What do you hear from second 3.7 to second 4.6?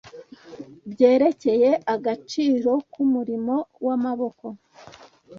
w’amaboko